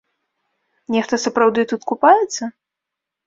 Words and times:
Нехта 0.95 1.19
сапраўды 1.25 1.61
тут 1.73 1.81
купаецца? 1.91 2.43